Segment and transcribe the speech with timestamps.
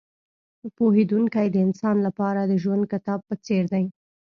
[0.77, 3.85] پوهېدونکی د انسان لپاره د ژوندي کتاب په څېر دی.